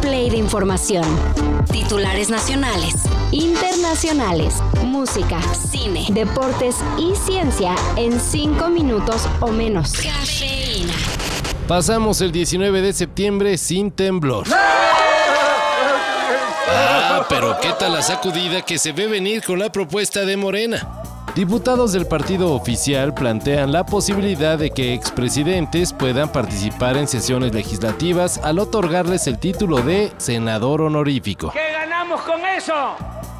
[0.00, 1.04] play de información.
[1.70, 2.94] Titulares nacionales,
[3.32, 4.54] internacionales,
[4.84, 9.92] música, cine, deportes y ciencia en 5 minutos o menos.
[9.92, 10.94] Cafeína.
[11.66, 14.46] Pasamos el 19 de septiembre sin temblor.
[16.70, 20.97] Ah, pero qué tal la sacudida que se ve venir con la propuesta de Morena.
[21.38, 28.38] Diputados del partido oficial plantean la posibilidad de que expresidentes puedan participar en sesiones legislativas
[28.38, 31.52] al otorgarles el título de senador honorífico.
[31.52, 32.74] ¿Qué ganamos con eso?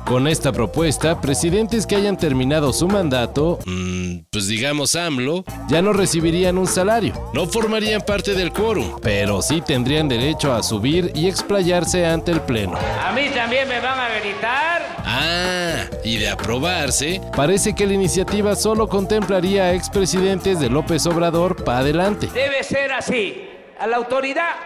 [0.08, 5.92] Con esta propuesta, presidentes que hayan terminado su mandato, mmm, pues digamos AMLO, ya no
[5.92, 11.28] recibirían un salario, no formarían parte del quórum, pero sí tendrían derecho a subir y
[11.28, 12.78] explayarse ante el Pleno.
[12.78, 14.96] ¿A mí también me van a gritar?
[15.04, 21.64] Ah, y de aprobarse, parece que la iniciativa solo contemplaría a expresidentes de López Obrador
[21.64, 22.28] para adelante.
[22.32, 23.44] Debe ser así.
[23.78, 24.56] A la autoridad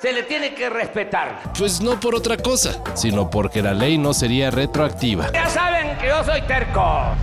[0.00, 1.42] se le tiene que respetar.
[1.58, 5.30] Pues no por otra cosa, sino porque la ley no sería retroactiva.
[5.32, 7.14] Ya saben que yo soy terco.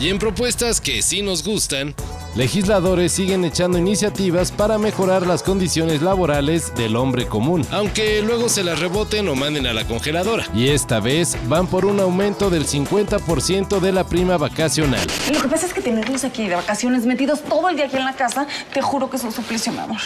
[0.00, 1.92] Y en propuestas que sí nos gustan,
[2.36, 8.62] legisladores siguen echando iniciativas para mejorar las condiciones laborales del hombre común, aunque luego se
[8.62, 10.46] las reboten o manden a la congeladora.
[10.54, 15.04] Y esta vez van por un aumento del 50% de la prima vacacional.
[15.32, 18.04] Lo que pasa es que tenerlos aquí de vacaciones metidos todo el día aquí en
[18.04, 19.98] la casa, te juro que es un suplicio, mi amor.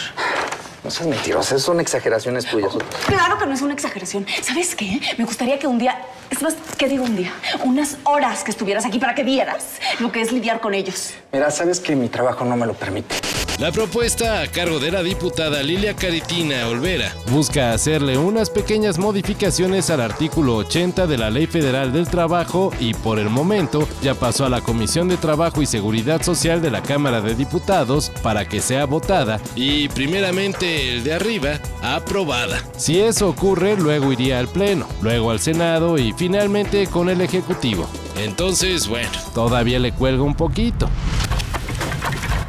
[0.83, 2.73] No seas mentirosa, son exageraciones tuyas.
[3.05, 4.25] Claro que no es una exageración.
[4.41, 4.99] ¿Sabes qué?
[5.17, 5.97] Me gustaría que un día,
[6.29, 7.31] es más, ¿qué digo un día?
[7.63, 9.63] Unas horas que estuvieras aquí para que vieras
[9.99, 11.13] lo que es lidiar con ellos.
[11.31, 13.15] Mira, sabes que mi trabajo no me lo permite.
[13.59, 19.91] La propuesta a cargo de la diputada Lilia Caritina Olvera busca hacerle unas pequeñas modificaciones
[19.91, 24.45] al artículo 80 de la Ley Federal del Trabajo y por el momento ya pasó
[24.45, 28.59] a la Comisión de Trabajo y Seguridad Social de la Cámara de Diputados para que
[28.59, 32.59] sea votada y primeramente el de arriba aprobada.
[32.75, 37.87] Si eso ocurre, luego iría al Pleno, luego al Senado y finalmente con el Ejecutivo.
[38.17, 40.89] Entonces, bueno, todavía le cuelga un poquito.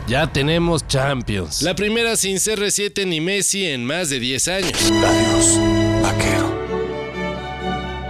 [0.06, 1.62] Ya tenemos Champions.
[1.62, 4.92] La primera sin CR7 ni Messi en más de 10 años.
[5.02, 5.58] Adiós,
[6.02, 6.54] vaquero.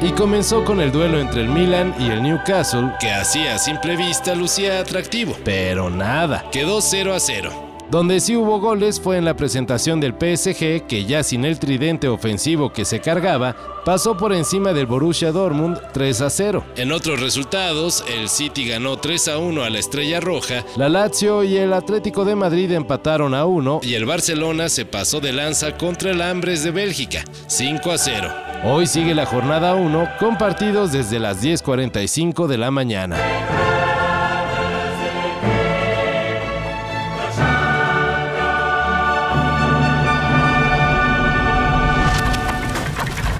[0.02, 3.96] Y comenzó con el duelo entre el Milan y el Newcastle, que hacía a simple
[3.96, 5.36] vista lucía atractivo.
[5.44, 7.63] Pero nada, quedó 0 a 0.
[7.94, 12.08] Donde sí hubo goles fue en la presentación del PSG, que ya sin el tridente
[12.08, 16.64] ofensivo que se cargaba, pasó por encima del Borussia Dortmund 3 a 0.
[16.74, 21.44] En otros resultados, el City ganó 3 a 1 a la Estrella Roja, la Lazio
[21.44, 25.78] y el Atlético de Madrid empataron a 1 y el Barcelona se pasó de lanza
[25.78, 28.28] contra el Ambres de Bélgica 5 a 0.
[28.64, 33.73] Hoy sigue la jornada 1 con partidos desde las 10.45 de la mañana.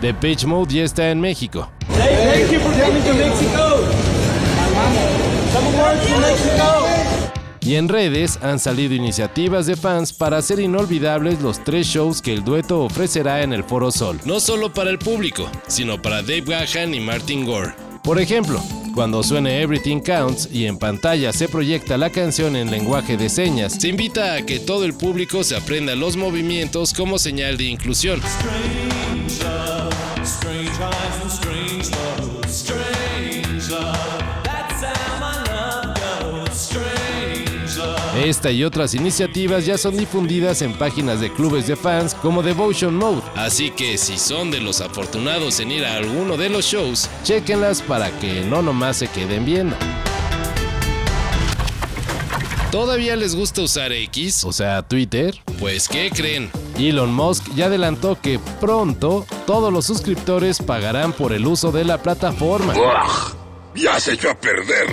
[0.04, 1.66] The Pitch Mode ya está en México.
[7.62, 12.34] Y en redes han salido iniciativas de fans para hacer inolvidables los tres shows que
[12.34, 14.20] el dueto ofrecerá en el Foro Sol.
[14.26, 17.72] No solo para el público, sino para Dave Gahan y Martin Gore.
[18.02, 18.62] Por ejemplo,
[18.94, 23.72] cuando suene Everything Counts y en pantalla se proyecta la canción en lenguaje de señas,
[23.80, 28.20] se invita a que todo el público se aprenda los movimientos como señal de inclusión.
[38.24, 42.94] Esta y otras iniciativas ya son difundidas en páginas de clubes de fans como Devotion
[42.94, 47.10] Mode, así que si son de los afortunados en ir a alguno de los shows,
[47.24, 49.76] chequenlas para que no nomás se queden viendo.
[52.70, 55.34] ¿Todavía les gusta usar X, o sea, Twitter?
[55.58, 56.50] Pues ¿qué creen?
[56.78, 61.98] Elon Musk ya adelantó que pronto todos los suscriptores pagarán por el uso de la
[61.98, 62.74] plataforma.
[63.74, 64.88] Ya se echó a perder.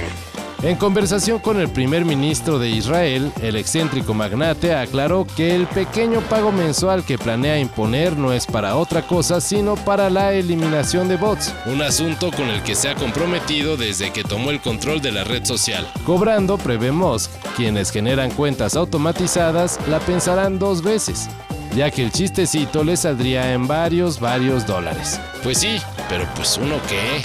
[0.63, 6.19] En conversación con el primer ministro de Israel, el excéntrico magnate aclaró que el pequeño
[6.21, 11.17] pago mensual que planea imponer no es para otra cosa, sino para la eliminación de
[11.17, 15.11] bots, un asunto con el que se ha comprometido desde que tomó el control de
[15.11, 15.91] la red social.
[16.05, 21.27] Cobrando, prevé Musk, quienes generan cuentas automatizadas la pensarán dos veces
[21.75, 25.19] ya que el chistecito le saldría en varios, varios dólares.
[25.43, 27.21] Pues sí, pero pues uno qué.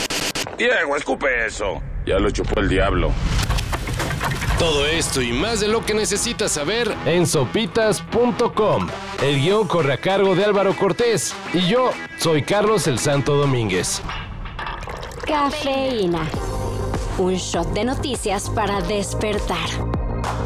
[0.57, 1.83] Diego, escupe eso.
[2.07, 3.11] Ya lo chupó el diablo.
[4.59, 8.89] Todo esto y más de lo que necesitas saber en sopitas.com.
[9.23, 14.01] El guion corre a cargo de Álvaro Cortés y yo soy Carlos el Santo Domínguez.
[15.27, 16.23] Cafeína.
[17.19, 19.96] Un shot de noticias para despertar.